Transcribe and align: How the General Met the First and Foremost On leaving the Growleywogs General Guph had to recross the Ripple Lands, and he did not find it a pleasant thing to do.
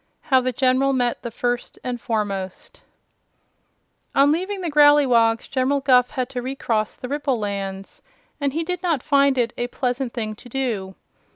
How 0.21 0.41
the 0.41 0.51
General 0.51 0.93
Met 0.93 1.21
the 1.21 1.29
First 1.29 1.77
and 1.83 2.01
Foremost 2.01 2.81
On 4.15 4.31
leaving 4.31 4.61
the 4.61 4.71
Growleywogs 4.71 5.47
General 5.47 5.79
Guph 5.79 6.09
had 6.09 6.27
to 6.29 6.41
recross 6.41 6.95
the 6.95 7.07
Ripple 7.07 7.35
Lands, 7.35 8.01
and 8.39 8.51
he 8.53 8.63
did 8.63 8.81
not 8.81 9.03
find 9.03 9.37
it 9.37 9.53
a 9.59 9.67
pleasant 9.67 10.11
thing 10.11 10.33
to 10.37 10.49
do. 10.49 10.95